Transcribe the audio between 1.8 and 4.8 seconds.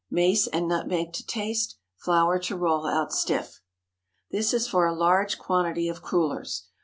Flour to roll out stiff. This is